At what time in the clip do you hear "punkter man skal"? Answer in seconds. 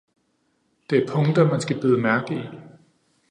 1.13-1.81